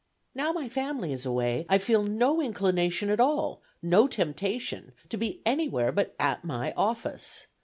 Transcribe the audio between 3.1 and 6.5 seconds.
at all, no temptation, to be anywhere but at